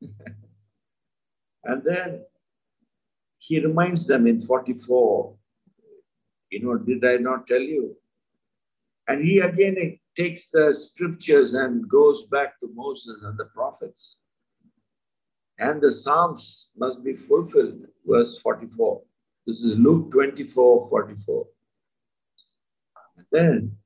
and 1.64 1.82
then 1.84 2.24
he 3.38 3.60
reminds 3.60 4.06
them 4.06 4.26
in 4.26 4.40
44, 4.40 5.34
you 6.50 6.62
know, 6.62 6.76
did 6.78 7.04
I 7.04 7.16
not 7.16 7.46
tell 7.46 7.60
you? 7.60 7.96
And 9.12 9.22
he 9.22 9.40
again 9.40 9.98
takes 10.16 10.48
the 10.48 10.72
scriptures 10.72 11.52
and 11.52 11.86
goes 11.86 12.24
back 12.24 12.58
to 12.60 12.70
Moses 12.72 13.22
and 13.22 13.36
the 13.36 13.44
prophets. 13.44 14.16
And 15.58 15.82
the 15.82 15.92
Psalms 15.92 16.70
must 16.74 17.04
be 17.04 17.12
fulfilled, 17.12 17.84
verse 18.06 18.38
44. 18.38 19.02
This 19.46 19.64
is 19.64 19.78
Luke 19.78 20.10
24 20.12 20.88
44. 20.88 21.46
And 23.18 23.26
then 23.30 23.76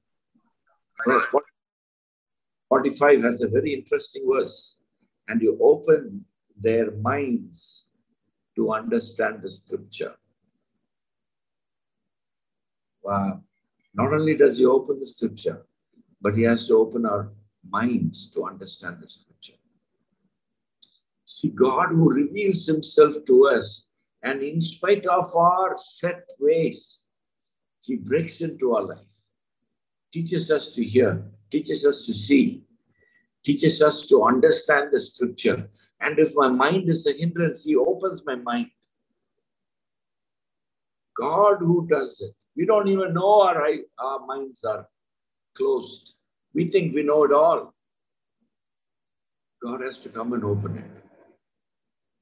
45 2.69 3.23
has 3.25 3.43
a 3.43 3.49
very 3.49 3.75
interesting 3.75 4.23
verse. 4.33 4.79
And 5.27 5.43
you 5.43 5.59
open 5.61 6.25
their 6.57 6.93
minds 6.93 7.89
to 8.55 8.73
understand 8.73 9.43
the 9.43 9.51
scripture. 9.51 10.15
Wow. 13.03 13.43
Not 13.96 14.12
only 14.12 14.37
does 14.37 14.59
he 14.59 14.66
open 14.66 14.98
the 15.00 15.06
scripture, 15.06 15.66
but 16.20 16.37
he 16.37 16.42
has 16.42 16.68
to 16.68 16.74
open 16.76 17.06
our 17.06 17.32
minds 17.68 18.30
to 18.32 18.44
understand 18.44 18.98
the 19.00 19.09
scripture. 19.09 19.54
See, 21.24 21.48
God 21.48 21.88
who 21.88 22.12
reveals 22.12 22.66
himself 22.66 23.14
to 23.26 23.48
us, 23.48 23.87
and 24.22 24.42
in 24.42 24.61
spite 24.61 25.06
of 25.06 25.35
our 25.35 25.76
set 25.78 26.28
ways, 26.38 27.00
he 27.80 27.96
breaks 27.96 28.40
into 28.40 28.74
our 28.74 28.82
life, 28.82 29.16
teaches 30.12 30.50
us 30.50 30.72
to 30.72 30.85
hear, 30.85 31.24
teaches 31.50 31.87
us 31.87 32.04
to 32.06 32.14
see, 32.14 32.64
teaches 33.44 33.80
us 33.80 34.06
to 34.09 34.24
understand 34.24 34.90
the 34.92 35.00
scripture, 35.00 35.70
and 36.00 36.18
if 36.18 36.32
my 36.35 36.48
mind 36.48 36.88
is 36.88 37.06
a 37.06 37.12
hindrance, 37.12 37.64
He 37.64 37.76
opens 37.76 38.22
my 38.26 38.37
mind. 38.37 38.70
God 41.16 41.56
who 41.61 41.87
does 41.88 42.20
it. 42.20 42.35
We 42.57 42.66
don't 42.66 42.88
even 42.88 43.14
know 43.14 43.42
our, 43.42 43.69
our 43.99 44.27
minds 44.27 44.64
are 44.64 44.88
closed. 45.55 46.14
We 46.55 46.71
think 46.71 46.95
we 46.95 47.03
know 47.03 47.25
it 47.25 47.33
all. 47.33 47.75
God 49.62 49.81
has 49.83 49.99
to 49.99 50.09
come 50.09 50.33
and 50.33 50.45
open 50.45 50.79
it. 50.79 50.90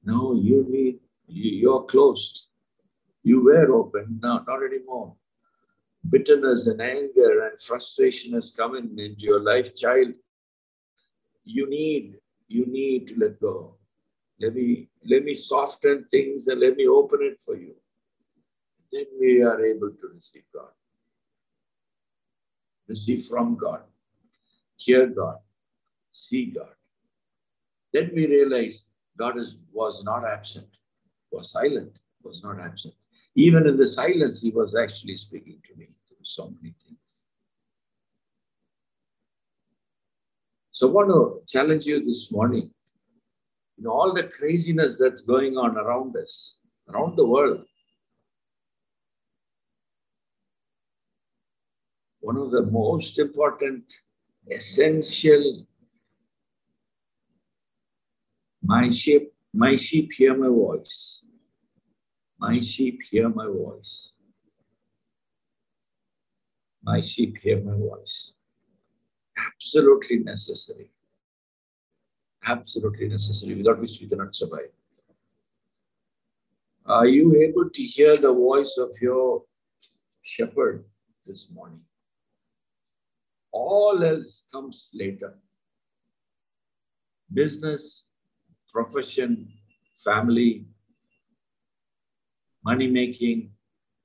No, 0.03 0.33
you 0.33 0.65
need, 0.69 0.99
you're 1.27 1.83
closed. 1.83 2.47
You 3.23 3.43
were 3.43 3.71
open, 3.73 4.19
no, 4.21 4.43
not 4.47 4.63
anymore. 4.63 5.15
Bitterness 6.07 6.67
and 6.67 6.81
anger 6.81 7.47
and 7.47 7.59
frustration 7.59 8.33
has 8.33 8.53
come 8.55 8.75
in 8.75 8.99
into 8.99 9.21
your 9.21 9.41
life, 9.41 9.75
child. 9.75 10.13
You 11.43 11.69
need 11.69 12.17
you 12.47 12.65
need 12.65 13.07
to 13.07 13.15
let 13.19 13.39
go. 13.39 13.75
Let 14.39 14.53
me, 14.53 14.89
let 15.05 15.23
me 15.23 15.33
soften 15.33 16.05
things 16.11 16.47
and 16.47 16.59
let 16.59 16.75
me 16.75 16.87
open 16.87 17.19
it 17.21 17.41
for 17.41 17.55
you. 17.55 17.75
Then 18.91 19.05
we 19.19 19.41
are 19.41 19.63
able 19.65 19.89
to 19.89 20.07
receive 20.13 20.43
God. 20.53 20.69
Receive 22.87 23.25
from 23.25 23.55
God, 23.55 23.81
hear 24.77 25.07
God, 25.07 25.37
see 26.11 26.45
God. 26.45 26.75
Then 27.91 28.11
we 28.13 28.27
realize 28.27 28.85
God 29.17 29.37
is, 29.39 29.55
was 29.71 30.03
not 30.03 30.23
absent, 30.27 30.67
was 31.31 31.51
silent, 31.51 31.97
was 32.23 32.43
not 32.43 32.59
absent. 32.59 32.93
Even 33.35 33.67
in 33.67 33.77
the 33.77 33.87
silence, 33.87 34.41
He 34.41 34.51
was 34.51 34.75
actually 34.75 35.17
speaking 35.17 35.59
to 35.67 35.79
me 35.79 35.87
through 36.07 36.17
so 36.23 36.45
many 36.45 36.75
things. 36.77 36.99
So 40.71 40.89
I 40.89 40.91
want 40.91 41.09
to 41.09 41.41
challenge 41.47 41.85
you 41.85 42.03
this 42.03 42.31
morning. 42.31 42.69
You 43.77 43.85
know, 43.85 43.91
all 43.91 44.13
the 44.13 44.23
craziness 44.23 44.99
that's 44.99 45.21
going 45.21 45.57
on 45.57 45.77
around 45.77 46.15
us, 46.17 46.57
around 46.89 47.17
the 47.17 47.25
world. 47.25 47.63
One 52.29 52.37
of 52.37 52.49
the 52.51 52.63
most 52.63 53.19
important, 53.19 53.83
essential, 54.49 55.65
my 58.63 58.89
sheep, 58.91 59.31
my 59.53 59.77
sheep 59.77 60.11
hear 60.17 60.35
my 60.35 60.47
voice. 60.47 61.25
My 62.39 62.59
sheep 62.59 62.99
hear 63.09 63.29
my 63.29 63.45
voice. 63.45 64.13
My 66.83 67.01
sheep 67.01 67.37
hear 67.41 67.61
my 67.61 67.77
voice 67.77 68.35
absolutely 69.37 70.19
necessary. 70.19 70.91
Absolutely 72.45 73.07
necessary, 73.09 73.55
without 73.55 73.79
which 73.79 73.99
we 74.01 74.07
cannot 74.07 74.35
survive. 74.35 74.71
Are 76.85 77.07
you 77.07 77.41
able 77.41 77.69
to 77.69 77.83
hear 77.83 78.15
the 78.15 78.31
voice 78.31 78.77
of 78.77 78.91
your 79.01 79.43
shepherd 80.21 80.85
this 81.25 81.49
morning? 81.51 81.81
All 83.63 84.03
else 84.03 84.47
comes 84.51 84.89
later. 84.93 85.31
Business, 87.31 88.05
profession, 88.71 89.47
family, 90.03 90.65
money 92.63 92.87
making, 92.87 93.51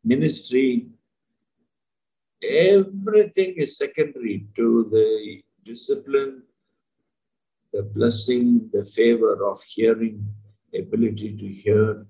ministry, 0.04 0.90
Everything 2.42 3.54
is 3.58 3.76
secondary 3.76 4.46
to 4.56 4.88
the 4.90 5.42
discipline, 5.64 6.42
the 7.72 7.82
blessing, 7.82 8.70
the 8.72 8.84
favor 8.84 9.44
of 9.44 9.60
hearing, 9.68 10.26
ability 10.74 11.36
to 11.36 11.46
hear 11.46 12.06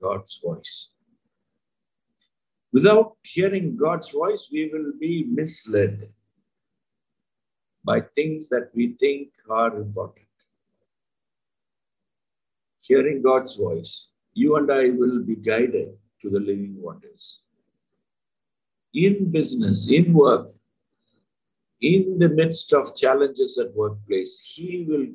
God's 0.00 0.38
voice. 0.42 0.92
Without 2.72 3.16
hearing 3.22 3.76
God's 3.76 4.10
voice, 4.10 4.48
we 4.52 4.70
will 4.72 4.92
be 5.00 5.26
misled 5.28 6.08
by 7.90 8.00
things 8.14 8.48
that 8.48 8.70
we 8.74 8.86
think 9.02 9.28
are 9.48 9.74
important. 9.76 10.26
Hearing 12.80 13.22
God's 13.22 13.56
voice, 13.56 14.10
you 14.32 14.56
and 14.56 14.70
I 14.70 14.90
will 14.90 15.22
be 15.30 15.36
guided 15.36 15.88
to 16.22 16.30
the 16.30 16.40
living 16.40 16.74
waters 16.86 17.40
in 18.94 19.30
business, 19.30 19.88
in 19.88 20.12
work, 20.12 20.50
in 21.80 22.18
the 22.18 22.28
midst 22.28 22.72
of 22.72 22.96
challenges 22.96 23.58
at 23.58 23.74
workplace, 23.74 24.40
He 24.40 24.84
will 24.88 25.06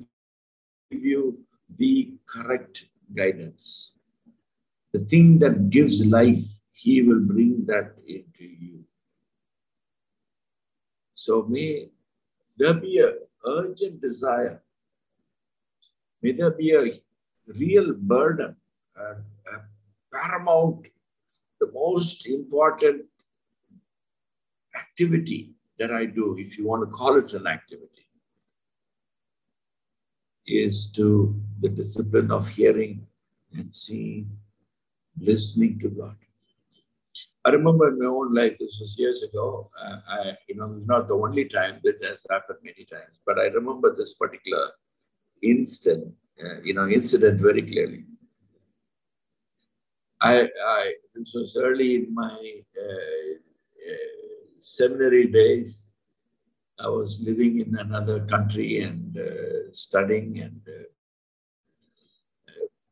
give 0.90 1.04
you 1.04 1.40
the 1.78 2.14
correct 2.28 2.86
guidance. 3.16 3.92
The 4.94 5.00
thing 5.00 5.40
that 5.40 5.70
gives 5.70 6.06
life, 6.06 6.46
He 6.72 7.02
will 7.02 7.20
bring 7.20 7.66
that 7.68 7.96
into 8.08 8.46
you. 8.46 8.86
So 11.16 11.44
may 11.44 11.90
there 12.58 12.74
be 12.74 13.00
a 13.00 13.14
urgent 13.46 14.02
desire. 14.02 14.62
May 16.22 16.32
there 16.32 16.52
be 16.52 16.72
a 16.72 17.02
real 17.48 17.94
burden, 17.94 18.56
a, 18.98 19.02
a 19.02 19.62
paramount, 20.14 20.88
the 21.60 21.72
most 21.74 22.26
important 22.28 23.06
activity 24.76 25.54
that 25.78 25.92
I 25.92 26.06
do, 26.06 26.36
if 26.40 26.58
you 26.58 26.68
want 26.68 26.84
to 26.84 26.96
call 26.96 27.18
it 27.18 27.34
an 27.34 27.48
activity, 27.48 28.08
is 30.48 30.92
to 30.92 31.42
the 31.60 31.70
discipline 31.70 32.32
of 32.32 32.48
hearing 32.48 33.08
and 33.54 33.74
seeing, 33.74 34.30
listening 35.20 35.80
to 35.80 35.90
God. 35.90 36.16
I 37.46 37.50
remember 37.52 37.90
in 37.90 38.00
my 38.00 38.06
own 38.06 38.34
life, 38.34 38.58
this 38.60 38.80
was 38.80 38.96
years 38.98 39.24
ago. 39.24 39.70
Uh, 39.80 39.98
I, 40.08 40.38
you 40.48 40.56
know, 40.56 40.76
it's 40.78 40.88
not 40.88 41.08
the 41.08 41.16
only 41.16 41.46
time 41.46 41.80
that 41.84 42.04
has 42.04 42.26
happened 42.30 42.60
many 42.64 42.86
times, 42.86 43.20
but 43.26 43.38
I 43.40 43.46
remember 43.46 43.96
this 43.96 44.16
particular 44.16 44.72
instant, 45.44 46.14
uh, 46.44 46.62
you 46.64 46.74
know, 46.74 46.88
incident 46.88 47.40
very 47.42 47.62
clearly. 47.62 48.06
I, 50.22 50.50
I 50.66 50.94
this 51.14 51.34
was 51.36 51.56
early 51.56 51.96
in 51.96 52.14
my 52.14 52.62
uh, 52.82 53.34
uh 53.92 54.16
seminary 54.60 55.28
days, 55.28 55.92
I 56.80 56.88
was 56.88 57.22
living 57.22 57.60
in 57.60 57.76
another 57.78 58.26
country 58.26 58.82
and 58.82 59.18
uh, 59.18 59.72
studying, 59.72 60.40
and 60.40 60.62
uh, 60.68 60.84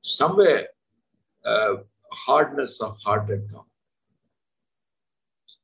somewhere 0.01 0.67
hardness 2.13 2.81
of 2.81 2.97
heart 3.03 3.29
had 3.29 3.49
come. 3.51 3.65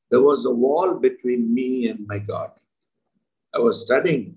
There 0.09 0.21
was 0.21 0.45
a 0.45 0.51
wall 0.51 0.95
between 0.95 1.53
me 1.53 1.87
and 1.87 2.05
my 2.07 2.19
God. 2.19 2.51
I 3.53 3.59
was 3.59 3.85
studying 3.85 4.35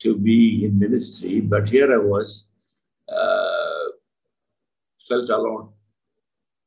to 0.00 0.16
be 0.16 0.64
in 0.64 0.78
ministry, 0.78 1.40
but 1.40 1.68
here 1.68 1.92
I 1.92 1.98
was, 1.98 2.46
uh, 3.08 3.88
felt 5.08 5.30
alone, 5.30 5.70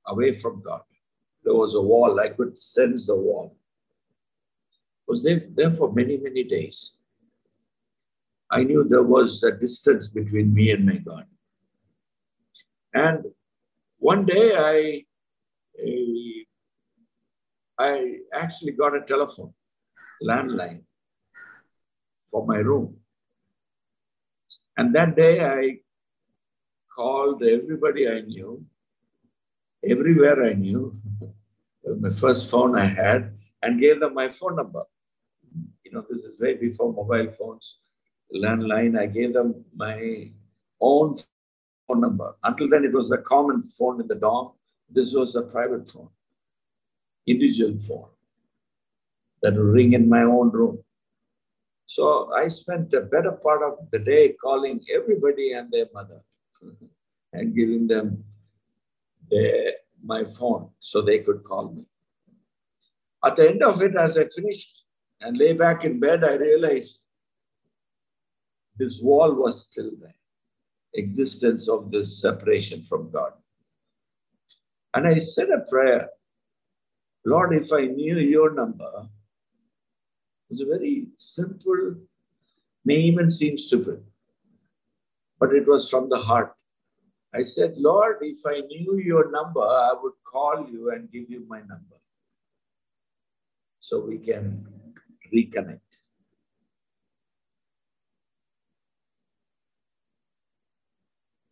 away 0.07 0.33
from 0.33 0.61
God. 0.61 0.81
There 1.43 1.53
was 1.53 1.75
a 1.75 1.81
wall, 1.81 2.19
I 2.19 2.29
could 2.29 2.57
sense 2.57 3.07
the 3.07 3.15
wall 3.15 3.55
I 5.01 5.11
was 5.11 5.23
there, 5.23 5.41
there 5.55 5.71
for 5.71 5.91
many, 5.91 6.17
many 6.17 6.43
days. 6.43 6.97
I 8.49 8.63
knew 8.63 8.83
there 8.83 9.03
was 9.03 9.43
a 9.43 9.51
distance 9.51 10.07
between 10.07 10.53
me 10.53 10.71
and 10.71 10.85
my 10.85 10.97
God. 10.97 11.25
And 12.93 13.25
one 13.97 14.25
day 14.25 14.53
I, 14.55 15.03
I 15.81 16.43
actually 18.33 18.73
got 18.73 18.95
a 18.95 19.01
telephone, 19.01 19.53
landline, 20.23 20.81
for 22.29 22.45
my 22.45 22.57
room. 22.57 22.97
And 24.77 24.95
that 24.95 25.15
day 25.15 25.43
I 25.43 25.79
called 26.95 27.43
everybody 27.43 28.07
I 28.07 28.21
knew, 28.21 28.65
everywhere 29.83 30.45
I 30.45 30.53
knew, 30.53 30.95
uh, 31.87 31.95
my 31.99 32.11
first 32.11 32.49
phone 32.49 32.77
I 32.77 32.85
had, 32.85 33.33
and 33.61 33.79
gave 33.79 33.99
them 33.99 34.13
my 34.13 34.29
phone 34.29 34.55
number 34.55 34.83
you 35.91 35.97
know, 35.97 36.05
this 36.09 36.23
is 36.23 36.39
way 36.39 36.53
before 36.55 36.93
mobile 36.93 37.31
phones, 37.37 37.79
landline. 38.33 38.97
I 38.97 39.07
gave 39.07 39.33
them 39.33 39.65
my 39.75 40.31
own 40.79 41.17
phone 41.87 42.01
number. 42.01 42.35
Until 42.43 42.69
then, 42.69 42.85
it 42.85 42.93
was 42.93 43.11
a 43.11 43.17
common 43.17 43.61
phone 43.63 43.99
in 43.99 44.07
the 44.07 44.15
dorm. 44.15 44.51
This 44.89 45.13
was 45.13 45.35
a 45.35 45.41
private 45.41 45.89
phone, 45.89 46.09
individual 47.27 47.77
phone 47.87 48.09
that 49.41 49.59
ring 49.59 49.93
in 49.93 50.07
my 50.09 50.21
own 50.21 50.51
room. 50.51 50.79
So 51.87 52.31
I 52.33 52.47
spent 52.47 52.93
a 52.93 53.01
better 53.01 53.31
part 53.31 53.63
of 53.63 53.89
the 53.91 53.99
day 53.99 54.33
calling 54.41 54.79
everybody 54.93 55.53
and 55.53 55.69
their 55.71 55.87
mother 55.93 56.21
and 57.33 57.55
giving 57.55 57.87
them 57.87 58.23
their, 59.29 59.73
my 60.03 60.23
phone 60.23 60.69
so 60.79 61.01
they 61.01 61.19
could 61.19 61.43
call 61.43 61.71
me. 61.71 61.85
At 63.23 63.35
the 63.35 63.49
end 63.49 63.63
of 63.63 63.81
it, 63.81 63.95
as 63.95 64.17
I 64.17 64.25
finished 64.27 64.83
and 65.19 65.37
lay 65.37 65.53
back 65.53 65.83
in 65.83 65.99
bed, 65.99 66.23
I 66.23 66.35
realized 66.35 67.01
this 68.77 68.99
wall 69.01 69.33
was 69.33 69.65
still 69.65 69.91
there. 70.01 70.15
Existence 70.93 71.69
of 71.69 71.91
this 71.91 72.21
separation 72.21 72.83
from 72.83 73.11
God. 73.11 73.33
And 74.93 75.07
I 75.07 75.17
said 75.19 75.49
a 75.49 75.59
prayer 75.69 76.09
Lord, 77.25 77.53
if 77.53 77.71
I 77.71 77.85
knew 77.85 78.17
your 78.17 78.53
number, 78.53 79.07
it's 80.49 80.61
a 80.61 80.65
very 80.65 81.07
simple, 81.17 81.95
may 82.83 82.95
even 82.95 83.29
seem 83.29 83.57
stupid, 83.57 84.03
but 85.39 85.53
it 85.53 85.67
was 85.67 85.89
from 85.89 86.09
the 86.09 86.17
heart. 86.17 86.55
I 87.33 87.43
said, 87.43 87.75
Lord, 87.77 88.17
if 88.21 88.39
I 88.45 88.61
knew 88.67 88.97
your 88.97 89.31
number, 89.31 89.61
I 89.61 89.93
would 90.01 90.13
call 90.25 90.67
you 90.69 90.91
and 90.91 91.09
give 91.11 91.29
you 91.29 91.45
my 91.47 91.59
number 91.59 91.97
so 93.79 93.99
we 93.99 94.17
can 94.17 94.67
reconnect. 95.33 95.79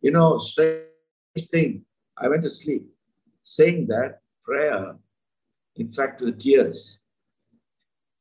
You 0.02 0.10
know, 0.10 0.38
strange 0.38 0.84
thing, 1.50 1.84
I 2.16 2.28
went 2.28 2.42
to 2.42 2.50
sleep 2.50 2.86
saying 3.42 3.86
that 3.88 4.20
prayer, 4.44 4.96
in 5.80 5.88
fact, 5.88 6.20
with 6.20 6.38
tears. 6.38 7.00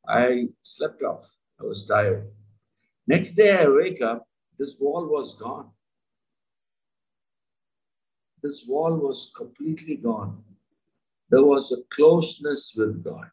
I 0.07 0.47
slept 0.61 1.03
off. 1.03 1.29
I 1.59 1.65
was 1.65 1.85
tired. 1.85 2.25
Next 3.05 3.33
day, 3.33 3.51
I 3.51 3.67
wake 3.67 4.01
up, 4.01 4.25
this 4.57 4.75
wall 4.79 5.05
was 5.05 5.35
gone. 5.35 5.69
This 8.41 8.63
wall 8.65 8.93
was 8.95 9.33
completely 9.35 9.97
gone. 9.97 10.41
There 11.29 11.43
was 11.43 11.73
a 11.73 11.83
closeness 11.93 12.73
with 12.77 13.03
God. 13.03 13.29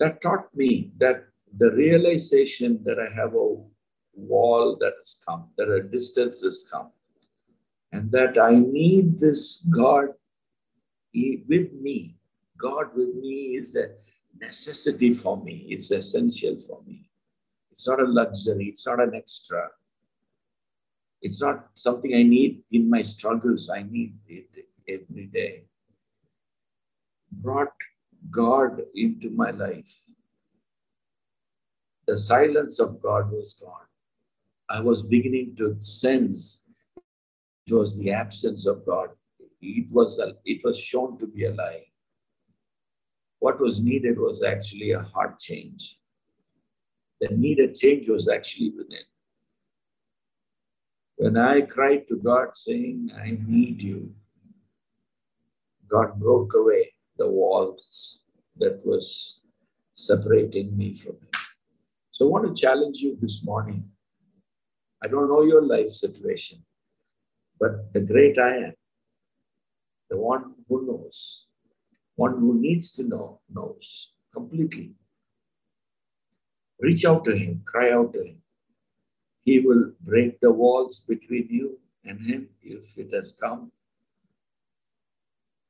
That 0.00 0.20
taught 0.20 0.48
me 0.56 0.90
that 0.98 1.26
the 1.56 1.70
realization 1.70 2.80
that 2.82 2.98
I 2.98 3.14
have 3.14 3.34
a 3.34 3.56
wall 4.14 4.76
that 4.80 4.94
has 4.98 5.20
come, 5.26 5.50
that 5.56 5.70
a 5.70 5.84
distance 5.84 6.42
has 6.42 6.66
come, 6.68 6.90
and 7.92 8.10
that 8.10 8.36
I 8.38 8.56
need 8.56 9.20
this 9.20 9.60
God 9.70 10.08
with 11.14 11.72
me. 11.72 12.16
God 12.56 12.94
with 12.94 13.14
me 13.14 13.56
is 13.56 13.76
a 13.76 13.90
necessity 14.40 15.14
for 15.14 15.42
me, 15.42 15.66
it's 15.68 15.90
essential 15.90 16.56
for 16.66 16.82
me. 16.86 17.10
It's 17.70 17.86
not 17.88 18.00
a 18.00 18.04
luxury, 18.04 18.66
it's 18.66 18.86
not 18.86 19.00
an 19.00 19.14
extra. 19.14 19.68
It's 21.20 21.40
not 21.40 21.68
something 21.74 22.14
I 22.14 22.22
need 22.22 22.62
in 22.72 22.90
my 22.90 23.02
struggles, 23.02 23.70
I 23.70 23.82
need 23.82 24.18
it 24.26 24.66
every 24.88 25.26
day. 25.26 25.64
Brought 27.30 27.72
God 28.30 28.82
into 28.94 29.30
my 29.30 29.50
life. 29.50 30.02
The 32.06 32.16
silence 32.16 32.80
of 32.80 33.00
God 33.00 33.30
was 33.30 33.54
gone. 33.54 33.86
I 34.68 34.80
was 34.80 35.02
beginning 35.02 35.54
to 35.56 35.78
sense 35.78 36.64
it 37.66 37.72
was 37.72 37.98
the 37.98 38.10
absence 38.10 38.66
of 38.66 38.84
God. 38.84 39.10
It 39.62 39.90
was, 39.90 40.18
a, 40.18 40.34
it 40.44 40.60
was 40.64 40.76
shown 40.76 41.18
to 41.18 41.26
be 41.26 41.44
a 41.44 41.54
lie. 41.54 41.84
What 43.38 43.60
was 43.60 43.80
needed 43.80 44.18
was 44.18 44.42
actually 44.42 44.90
a 44.92 45.02
heart 45.02 45.38
change. 45.38 45.98
The 47.20 47.28
needed 47.28 47.76
change 47.76 48.08
was 48.08 48.28
actually 48.28 48.72
within. 48.76 49.04
When 51.16 51.36
I 51.36 51.60
cried 51.60 52.08
to 52.08 52.16
God 52.16 52.48
saying, 52.54 53.10
I 53.16 53.38
need 53.46 53.80
you, 53.80 54.14
God 55.88 56.18
broke 56.18 56.54
away 56.54 56.92
the 57.18 57.28
walls 57.28 58.20
that 58.56 58.84
was 58.84 59.42
separating 59.94 60.76
me 60.76 60.94
from 60.94 61.12
Him. 61.12 61.28
So 62.10 62.26
I 62.26 62.30
want 62.30 62.54
to 62.54 62.60
challenge 62.60 62.98
you 62.98 63.16
this 63.20 63.44
morning. 63.44 63.84
I 65.02 65.08
don't 65.08 65.28
know 65.28 65.42
your 65.42 65.62
life 65.62 65.90
situation, 65.90 66.64
but 67.60 67.92
the 67.92 68.00
great 68.00 68.38
I 68.38 68.56
am, 68.56 68.72
the 70.12 70.18
one 70.18 70.44
who 70.68 70.78
knows, 70.86 71.46
one 72.14 72.38
who 72.38 72.54
needs 72.60 72.92
to 72.92 73.02
know, 73.02 73.40
knows 73.48 74.12
completely. 74.32 74.92
Reach 76.80 77.04
out 77.04 77.24
to 77.26 77.36
Him, 77.42 77.62
cry 77.64 77.90
out 77.90 78.12
to 78.14 78.22
Him. 78.28 78.38
He 79.42 79.58
will 79.58 79.84
break 80.00 80.40
the 80.40 80.52
walls 80.52 81.04
between 81.12 81.48
you 81.50 81.78
and 82.04 82.20
Him 82.20 82.48
if 82.62 82.98
it 82.98 83.10
has 83.12 83.38
come 83.40 83.72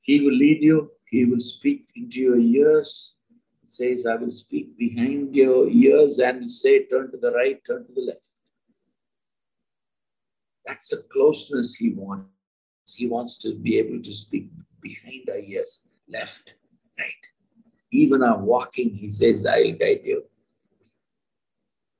he 0.02 0.20
will 0.20 0.34
lead 0.34 0.62
you. 0.62 0.90
He 1.08 1.24
will 1.24 1.40
speak 1.40 1.86
into 1.94 2.20
your 2.20 2.38
ears. 2.38 3.14
It 3.62 3.70
says, 3.70 4.04
I 4.04 4.16
will 4.16 4.32
speak 4.32 4.76
behind 4.76 5.34
your 5.34 5.68
ears 5.68 6.18
and 6.18 6.50
say, 6.50 6.86
turn 6.86 7.10
to 7.12 7.16
the 7.16 7.30
right, 7.30 7.64
turn 7.64 7.86
to 7.86 7.92
the 7.92 8.00
left. 8.00 8.26
That's 10.66 10.88
the 10.88 11.04
closeness 11.10 11.74
he 11.74 11.90
wants. 11.90 12.28
He 12.86 13.06
wants 13.06 13.38
to 13.38 13.54
be 13.54 13.78
able 13.78 14.02
to 14.02 14.12
speak 14.12 14.48
behind 14.80 15.28
our 15.30 15.38
ears, 15.38 15.88
left, 16.08 16.54
right. 16.98 17.26
Even 17.92 18.22
our 18.22 18.38
walking, 18.38 18.90
he 18.90 19.10
says, 19.10 19.46
I'll 19.46 19.72
guide 19.72 20.00
you. 20.04 20.24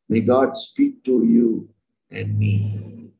May 0.08 0.20
God 0.20 0.56
speak 0.56 1.04
to 1.04 1.24
you 1.24 1.68
and 2.10 2.38
me 2.38 3.10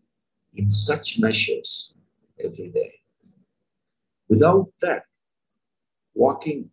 in 0.55 0.69
such 0.69 1.19
measures 1.19 1.95
every 2.43 2.69
day. 2.69 3.01
Without 4.29 4.69
that, 4.81 5.05
walking 6.15 6.71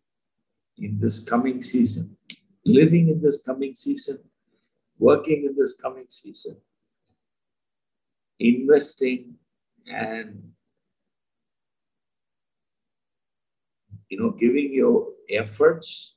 in 0.77 0.99
this 0.99 1.23
coming 1.23 1.61
season, 1.61 2.17
living 2.65 3.09
in 3.09 3.21
this 3.21 3.41
coming 3.41 3.75
season, 3.75 4.19
working 4.97 5.45
in 5.45 5.55
this 5.57 5.75
coming 5.75 6.05
season, 6.09 6.57
investing 8.39 9.35
and 9.87 10.51
you 14.09 14.19
know 14.19 14.31
giving 14.31 14.73
your 14.73 15.07
efforts 15.29 16.15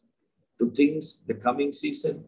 to 0.59 0.71
things 0.71 1.25
the 1.27 1.35
coming 1.35 1.71
season 1.71 2.25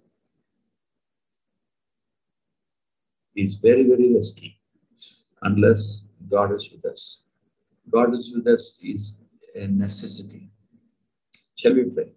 is 3.35 3.55
very 3.57 3.85
very 3.85 4.14
risky 4.14 4.59
unless 5.42 6.05
god 6.31 6.53
is 6.53 6.70
with 6.70 6.85
us 6.92 7.24
God 7.90 8.14
is 8.14 8.33
with 8.35 8.46
us 8.46 8.79
is 8.83 9.18
a 9.55 9.66
necessity. 9.66 10.50
Shall 11.57 11.74
we 11.74 11.85
pray? 11.85 12.12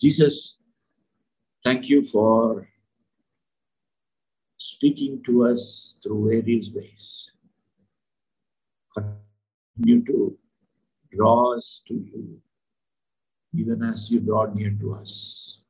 Jesus, 0.00 0.60
thank 1.62 1.88
you 1.88 2.02
for 2.02 2.68
speaking 4.56 5.22
to 5.26 5.46
us 5.46 5.98
through 6.02 6.30
various 6.30 6.70
ways. 6.70 7.30
Continue 8.94 10.04
to 10.04 10.38
draw 11.10 11.56
us 11.56 11.82
to 11.88 11.94
you, 11.94 12.40
even 13.54 13.82
as 13.82 14.10
you 14.10 14.20
draw 14.20 14.46
near 14.52 14.70
to 14.80 14.94
us. 14.94 15.60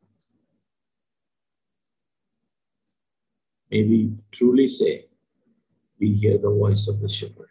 May 3.70 3.82
we 3.82 4.12
truly 4.30 4.68
say, 4.68 5.06
we 5.98 6.12
hear 6.12 6.38
the 6.38 6.50
voice 6.50 6.88
of 6.88 7.00
the 7.00 7.08
shepherd. 7.08 7.48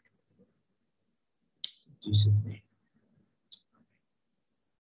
Jesus' 2.02 2.44
name. 2.46 2.65